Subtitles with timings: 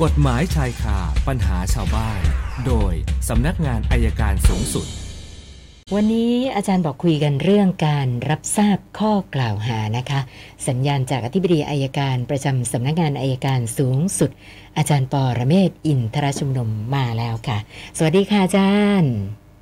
[0.00, 0.98] กฎหมายชายคา
[1.28, 2.20] ปัญหาชาวบ้าน
[2.66, 2.92] โดย
[3.28, 4.86] สำนักงานอายการสูงสุด
[5.94, 10.20] วันนี้อาจารย์บอกคุยกันเรื่องการรับทราบข้อกล่าวหานะคะ
[10.68, 14.30] สัญญาณจากอธิบดีอายการประจำสำนักงานอายการสูงสุด
[14.76, 17.58] อาจารย์ปอระเมศวร์อินทรชุมนุมมาแล้วค่ะ
[17.98, 19.14] สวัสดีค่ะอาจารย์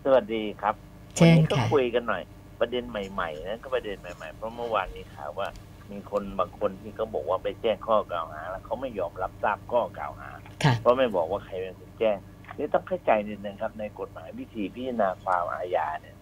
[0.05, 0.75] สวัสดีครับ
[1.17, 2.23] เชิญวันนี้ก็ค่ะคุยกันหน่อย
[2.61, 5.49] ประเด็นใหม่ๆนะก็ประเด็นใหม่ๆเพราะเมื่อวานนี้ข่าวว่า
[5.93, 10.31] มีคนบางคนที่เขาบอกว่าไปแจ้งข้อกล่าวหาแล้วเขาไม่ยอมรับทราบข้อกล่าวหา
[10.65, 12.17] ค่ะเพราะไม่บอกว่าใครเป็นคนแจ้ง
[12.57, 16.17] นี่ต้องเข้าใจนิดนึงครับ ในกฎหมายวิธีพิจารณาความอาญาเนี่ย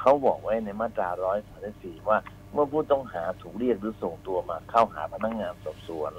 [0.00, 2.18] เขาบอกไว้ในมาตราร้อยสามสี่ว่า
[2.52, 6.12] เมื่อผู้ต้องหาถูกเรียกหรือส่งตัวมาเข้าหาพนักงานสอบสวน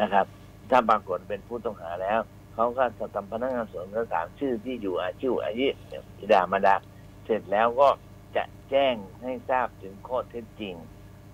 [0.00, 0.26] นะครับ
[0.70, 2.20] ถ้าปรากฏเป็นผู้ต้องหาแล้ว
[2.54, 6.76] เขาก็จะทำพนักงานสอบสวนก็ถามชื่อที่อยู่อาชีพอายุเนี่ยอิดามาดา
[7.24, 7.88] เสร็จแล้วก็
[8.36, 10.74] จะแจ้งให้ทราบถึงข้อเท็จจริง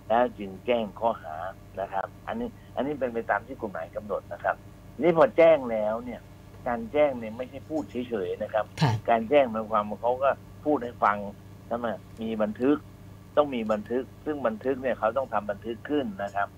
[0.08, 1.36] แล้วจึงแจ้งข้อหา
[1.80, 4.56] นะครับ อันนี้อันนี้เป็นไปตามที่กฎหมายกำหนดนะครับ
[5.02, 6.20] นี่พอแจ้งแล้วเนี่ย
[6.68, 10.30] การแจ้งเนี่ยไม่ใช่พูดเฉยๆนะครับค่ะการแจ้งหมายความว่าเขาก็
[10.64, 11.18] พูดให้ฟัง
[11.66, 11.86] ใช่ไหม
[12.22, 12.76] มีบันทึก
[13.36, 16.48] ต้องมีบันทึก ซึ่งบันทึกเนี่ยเขาต้องทำบันทึกขึ้นนะครับ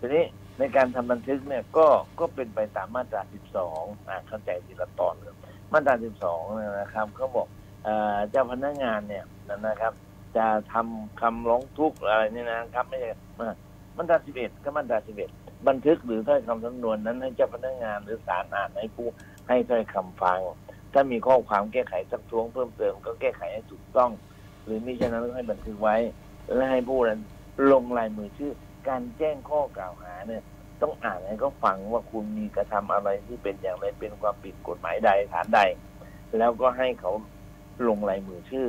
[0.00, 0.24] ทีนี้
[0.58, 1.86] ในการทำบันทึกเนี่ยก็
[2.20, 3.22] ก็เป็นไปตามมาตรา
[3.64, 5.36] 12อ่าเข้าใจทีละตอนเลย
[5.72, 7.46] มาตรา 12เนี่ยนะครับเขาบอก
[7.84, 9.24] เอ่อเจ้าพนักงานเนี่ย
[9.66, 9.92] นะครับ
[10.36, 13.48] จะทำคำร้องทุกข์อะไรนี่นะครับ ไม่ใช่มา
[13.96, 14.98] มาตรา11ก็มาตรา
[15.32, 19.08] 11บันทึกหรือถ้อยคำสำนวนนั้นให้เจ้าพนักงานหรือศาลอ่านให้ผู้
[19.48, 20.40] ให้ถ้อยคำฟัง
[20.92, 24.10] ถ้ามีข้อความแก้ไขสักท้วงเพิ่มเติมก็แก้ไขให้ถูกต้อง
[24.64, 25.96] หรือมิฉะนั้นก็ให้บันทึกไว้
[26.54, 27.20] และให้ผู้นั้น
[27.72, 28.52] ลงลายมือชื่อ
[28.88, 30.42] การแจ้งข้อกล่าวหาเนี่ย
[30.82, 35.60] ต้องอ่านให้เขาฟังว่าคุณมีกระทำอะไรที่เป็นอย่างไรเป็นความผิดกฎหมายใดฐานใด
[36.38, 37.12] แล้วก็ให้เขา
[37.88, 38.68] ลงลายมือชื่อ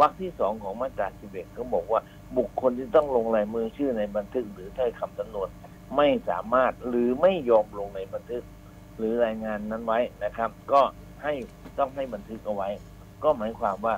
[0.00, 2.00] วรรคที่สองของมาตราสิบเอ็ดเขาบอกว่า
[2.36, 5.48] บุคคลที่ต้องลงลายมือชื่อในบันทึกหรือถ้อยคำสำนวน
[5.96, 8.42] ไม่สามารถหรือไม่ยอมลงในบันทึก
[8.98, 10.80] หรือรายงานนั้นไว้นะครับ ก็
[11.22, 11.32] ให้
[11.78, 12.68] ต้องให้บันทึกเอาไว้
[13.24, 13.94] ก็หมายความว่า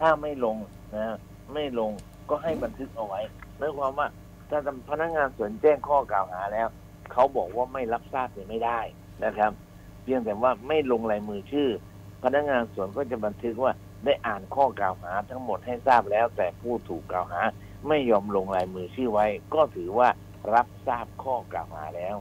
[0.00, 0.56] ถ้าไม่ลง
[0.96, 1.16] นะ
[1.52, 1.90] ไม่ลง
[2.30, 3.20] ก็ให้บันทึกเอาไว้
[3.58, 4.08] หมายความว่า
[4.50, 4.58] ถ้า
[4.90, 6.68] พนักงานสวนแจ้งข้อกล่าวหาแล้ว
[7.12, 8.80] เขาบอกว่าไม่รับทราบเนี่ยไม่ได้
[9.24, 9.52] นะครับ
[10.02, 11.68] เพียงแต่ว่าไม่ลงลายมือชื่อ
[12.24, 13.72] พนักงานสวนก็จะบันทึกว่า
[14.04, 17.40] ได้อ่านข้อกล่าวหาทั้งหมดให้ทราบแล้ว แต่ผู้ถูกกล่าวหา
[17.88, 20.08] ไม่ยอมลงลายมือชื่อไว้ ก็ถือว่า
[20.54, 22.16] รับทราบข้อกล่าวหาแล้ว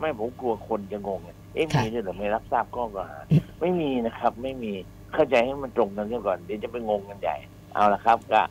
[0.00, 3.18] ไม่ผมกลัวคนจะงงไงเอ๊ะค่ะมีด้วยเหรือไม่รับทราบข้อกล่าวหา
[3.60, 4.72] ไม่มีนะครับ ไม่มี
[5.14, 7.36] เข้าใจให้มันตรงกันเสียก่อนเดี๋ยวจะไปงงกันใหญ่
[7.74, 8.42] เอาละครับ ก็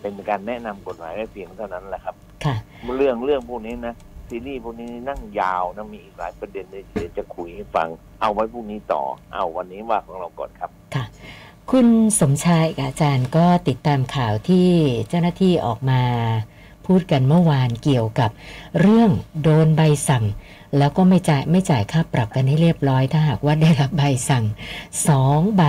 [0.00, 2.14] เป็นการแนะนำกฎหมายไว้เพียงเท่านั้นแหละครับ
[2.44, 2.54] ค่ะ
[2.96, 3.94] เรื่องเรื่องพวกนี้นะ
[4.28, 7.88] ซีรีส์พวกนี้นั่งยาวนะมีอีกหลายประเด็นเลยเดี๋ยวจะคุยให้ฟัง
[8.20, 9.02] เอาไว้พรุ่งนี้ต่อ
[9.32, 10.50] เอาวันนี้ว่าของเราก่อน
[11.76, 11.88] คุณ
[12.20, 14.68] สมชายกับอาจารย์ก็ติดตามข่าวที่
[15.08, 16.02] เจ้าหน้าที่ออกมา
[16.86, 18.30] พูดกันเมื่อวานเกี่ยวกับ
[18.80, 19.10] เรื่อง
[19.42, 20.24] โดนใบสั่ง
[20.78, 24.44] แล้วก็ไม่จ่ายไม่จ่ายค่าปรับกันให้เรียบร้อย ถ้าหากว่าได้รับใบสั่ง
[25.08, 25.62] สองใบ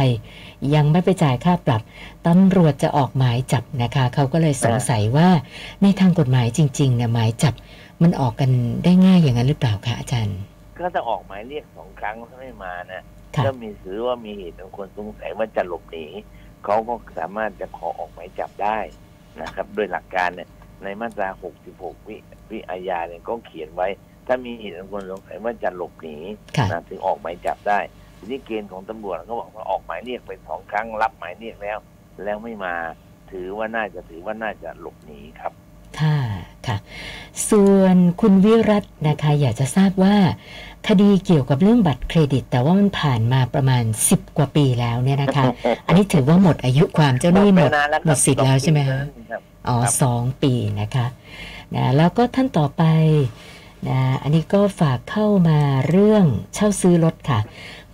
[0.75, 1.81] ยังไม่ไปจ่ายค่าปรับ
[2.27, 5.29] ตำรวจจะออกหมายจับนะคะ เขาก็เลยสงสัยว่า
[5.81, 7.53] ในทางกฎหมายจริงๆเนี่ยหมายจับ
[8.01, 8.51] มันออกกัน
[8.83, 10.37] ได้ง่ายอย่างนั้นหรือเปล่าคะอาจารย์
[10.79, 13.01] ก็จะออกหมายเรียกสองครั้งถ้าไม่มานะ
[13.35, 16.05] ค่ะก็มีถือว่ามีเหตุอันควรสงสัยว่าจะหลบหนี
[16.65, 18.77] เขาก็สามารถจะขอออกหมายจับได้
[19.41, 20.49] นะครับ โดยหลักการเนี่ย
[20.83, 21.29] ในมาตรา
[21.69, 22.15] 66 วิ
[22.51, 23.87] วิอาญาเนี่ยก็เขียนไว้
[24.27, 26.17] ถ้ามีเหตุอันควรสงสัยว่าจะหลบหนี
[26.57, 27.79] ค่ะนะถึงออกหมายจับได้
[28.17, 31.77] ทีนี้เกณฑ์ของตำรวจเขาบอกว่าออกหมายเรียกไปสองครั้งรับหมายเรียกแล้ว
[32.23, 32.73] แล้วไม่มา
[33.31, 35.60] ถือว่าน่าจะถือว่าน่าจะหลบหนีครับค่ะ
[36.71, 36.79] ค่ะ
[37.49, 40.15] ส่วนคุณวิรัตน์นะคะอยากจะทราบว่า
[40.87, 45.45] คดีเกี่ยวกับเรื่องบัตรเครดิต แต่ว่ามันผ่านมาประมาณ 10 กว่าปีแล้วเนี่ยนะคะ
[45.87, 48.99] อันนี้ถือว่าหมดอายุความเจ้าหนี้หมดไปนานแล้วครับหมดสิทธิ์แล้วใช่ไหมคะ
[49.31, 51.05] รับอ๋อครับสองปีนะคะ
[51.75, 52.83] นะแล้วก็ท่านต่อไป
[53.89, 55.59] นะอันนี้ก็ฝากเข้ามา
[55.89, 57.39] เรื่องเช่าซื้อรถค่ะ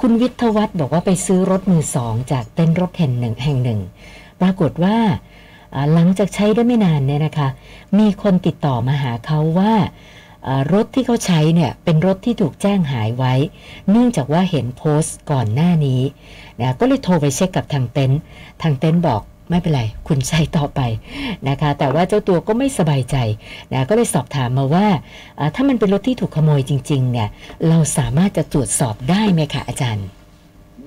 [0.02, 3.80] คุณวิทยวัฒน์บอกว่าไปซื้อรถมือสองจากเต็นท์รถแห่งหนึ่งแห่งหนึ่ง
[4.42, 5.16] ปรากฏว่าอ่า
[5.94, 7.50] หลังจากใช้ได้ไม่นานเนี่ยนะคะ
[8.00, 9.74] มีคนติดต่อมาหาเขาว่า
[10.74, 13.34] รถที่เขาใช้เนี่ยเป็นรถที่ถูกแจ้งหายไว้
[13.90, 16.02] เนื่องจากว่าเห็นโพสต์ก่อนหน้านี้
[16.62, 18.20] นะก็เลยโทรไปเช็คกับทางเต็นท์
[18.62, 20.80] ทางเต็นท์บอกไม่เป็นไร คุณใช้ต่อไป
[21.50, 23.16] นะคะ แต่ว่าเจ้าตัวก็ไม่สบายใจ
[23.74, 24.88] นะก็เลยสอบถามมาว่า
[25.56, 27.30] ถ้ามันเป็นรถที่ถูกขโมยจริงๆเนี่ย
[27.70, 30.08] เราสามารถจะตรวจสอบได้ไหมคะอาจารย์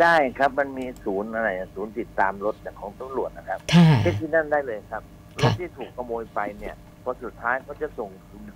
[0.02, 5.02] ได้ครับมันมีศูนย์อะไรอะศูนย์ติดตามรถของตำรวจนะครับค่ะเช็คที่นั่นได้เลยครับ
[5.40, 6.74] รค่ะถที่ถูกขโมยไปเนี่ย
[7.04, 8.10] พอสุดท้ายเขาจะส่ง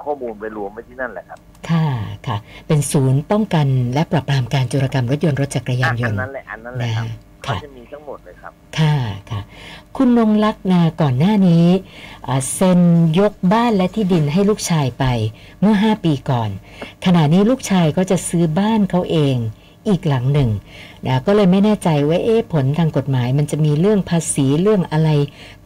[0.05, 1.38] ข้อมูลไปรวมไว้ที่นั่นแหละครับ
[1.70, 1.88] ค่ะ
[2.26, 2.37] ค่ะ
[2.67, 7.06] เป็นศูนย์ป้องกันและปราบปรามการโจรกรรมรถยนต์รถจักรยานยอันต์นั้นแหละอันนั้นแหละนะครับ
[7.44, 8.96] เขาค่ะจะมีทั้งหมดเลยครับ ค่ะ
[9.31, 9.41] ค่ะ
[9.96, 11.67] คุณนงลักษณ์นาก่อนหน้านี้
[12.29, 12.81] อ่าเซ็น
[13.19, 15.05] ยกบ้านและที่ดินให้ลูกชายไป
[15.61, 16.50] เมื่อ 5 ปีก่อน
[17.05, 19.37] ขณะนี้ลูกชายก็จะซื้อบ้านเขาเอง
[19.88, 20.50] อีกหลังหนึ่ง
[21.06, 25.10] นะก็เลยไม่แน่ใจว่าเอ๊ะผลทางกฎหมาย มันจะมีเรื่องภาษีเรื่องอะไร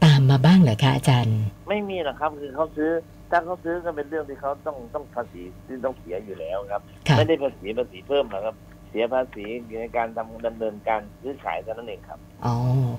[0.04, 1.38] ตามมาบ้างเหรอคะอาจารย์
[1.68, 2.90] ไม่มีหรอกครับคือเขาซื้อ
[3.30, 8.56] ถ้าเขาซื้อก็เป็นเรื่องที่เขาต้องต้องภาษีที่ต้องเสียอยู่แล้วครับค่ะไม่ได้ภาษีภาษีเพิ่มหรอกครับ
[8.90, 9.44] เสียภาษี
[9.80, 12.56] ในการทำดำเนินการซื้อขายเท่านั้นเองครับ อ๋อ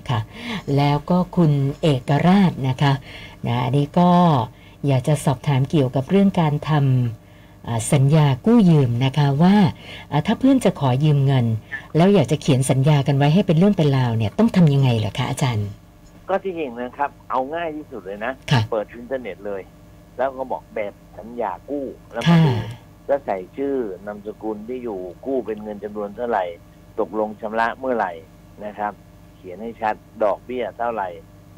[0.10, 0.19] ค่ะ
[0.77, 1.51] แล้วก็คุณ
[1.81, 2.94] เอกราชนะคะ
[3.48, 4.10] นะ อันนี้ก็
[4.88, 7.19] อยากจะสอบถามเกี่ยวกับเรื่องการทำอ่า
[7.94, 9.56] สัญญากู้ยืมนะคะว่า
[10.12, 11.45] อ่าถ้าเพื่อนจะขอยืมเงิน
[11.95, 15.68] แล้วอยากจะเขียนสัญญากันไว้ให้เป็นเรื่องเป็นราวเนี่ยต้องทำยังไงเหรอคะอาจารย์
[16.30, 19.62] ก็ที่จริงนะครับ เอาง่ายที่สุดเลยนะค่ะเปิดอินเทอร์เน็ตเลย
[20.18, 22.54] แล้วก็บอกแบบสัญญากู้แล้วมาค่ะดู
[23.07, 23.75] แล้วใส่ชื่อ
[24.06, 26.45] นามสกุลที่อยู่กู้เป็นเงินจำนวนเท่าไหร่
[27.00, 28.13] ตกลงชำระเมื่อไหร่
[28.66, 28.94] นะครับ
[29.36, 31.10] เขียนให้ชัดดอกเบี้ยเท่าไหร่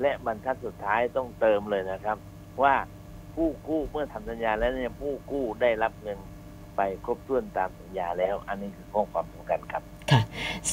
[0.02, 2.18] และบรรทัดสุดท้ายต้องเติมเลยนะครับ
[2.63, 2.74] ว่า
[3.36, 6.18] ผู้กู้เมื่อทำสัญญาแล้วเนี่ยผู้กู้ได้รับเงิน
[6.78, 9.81] ไปครบถ้วนตามสัญญาแล้ว อันนี้คือข้อความสำคัญครับ
[10.12, 10.22] ค่ะ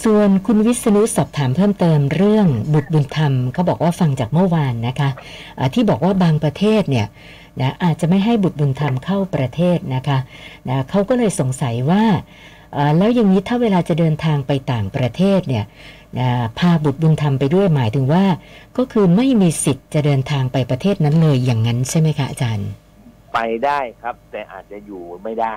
[0.03, 5.11] ส่วนคุณวิษณุสอบถามเพิ่มเติมเรื่องบุตรบุญธรรมเขาบอกว่าฟังจากเมื่อวานนะคะ
[5.59, 7.07] อ่าที่บอกว่าบางประเทศเนี่ย
[7.61, 10.19] นะอาจจะไม่ให้บุตรบุญธรรมเข้าประเทศนะคะ
[10.69, 12.05] นะเขาก็เลยสงสัยว่า
[12.99, 15.65] แล้วอย่างนี้ถ้าเวลาจะเดินทางไปต่างประเทศเนี่ย
[16.19, 16.29] นะ
[16.59, 18.25] พาบุตรบุญธรรมไปด้วยหมายถึงว่า
[18.77, 22.69] ก็คือไม่มีสิทธิ์จะเดินทางไปประเทศนั้นเลยอย่างนั้นใช่ไหมคะอาจารย์
[23.35, 25.49] ไปได้ครับ แต่อาจจะอยู่ไม่ได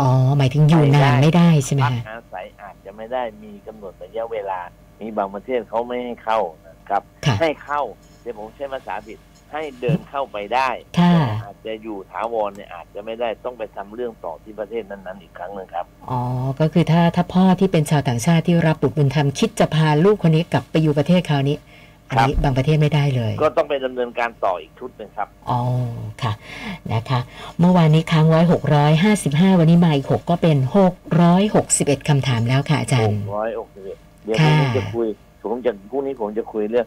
[0.00, 4.60] อ๋อ หมายถึงอยู่นานไม่ได้ใช่ไหมพักคะอาศัยอาจจะไม่ได้มีกำหนดระยะเวลา
[5.00, 7.82] มีบางประเทศเขาไม่ให้เข้านะครับค่ะให้เข้า
[8.22, 9.18] เดี๋ยวผมใช้ภาษาผิด
[9.52, 10.68] ให้เดินเข้าไปได้
[10.98, 16.20] ค่ะแต่อาจจะอยู่ถาวรเนี่ยอาจจะไม่ได้ต้องไปทำเรื่องต่อที่ประเทศนั้นๆอีกครั้งหนึ่งครับ อ๋อ
[16.60, 21.58] ก็คือถ้าถ้าพ่อที่เป็นชาวต่างชาติที่รับบุตรบุญธรรมคิดจะพาลูกคนนี้กลับไปอยู่ประเทศเขานี้
[22.10, 25.60] อันนี้บางประเทศไม่ได้เลย ก็ต้องไปดำเนินการต่ออีกชุดหนึ่งครับ อ๋อ
[26.22, 26.32] ค่ะ
[26.92, 27.20] นะคะ
[27.60, 28.40] เมื่อวานนี้ค้างไว้
[29.00, 30.56] 655วันนี้มาอีก6ก็เป็น
[31.32, 35.06] 661คำถามแล้วค่ะอาจารย์ร้อยอกสิบเอ็ดเดี๋ยวพรุ่งนี้ค่ะจะคุย
[35.42, 36.86] ผมจะพรุ่งนี้ผมจะคุยเรื่อง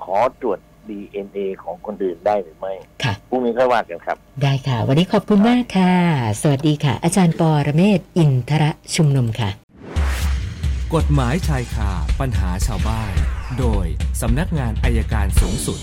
[0.00, 0.58] ขอตรวจ
[0.90, 2.72] DNA ของคนอื่นได้หรือไม่
[3.04, 5.94] ค่ะพรุ่งนี้ค่อยว่ากันครับ ได้ค่ะ วันนี้ขอบคุณมากค่ะ
[6.40, 9.50] สวัสดีค่ะ อาจารย์ปอระเมศวร์อินทระชุมนุมค่ะ
[10.94, 11.90] กฎหมายชายคา
[12.20, 13.12] ปัญหาชาวบ้าน
[13.58, 13.86] โดย
[14.20, 15.78] สำนักงานอายการสูงสุด